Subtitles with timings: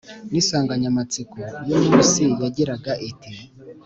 [0.31, 3.33] n’insanganyamatsiko y’umunsi yagiraga iti: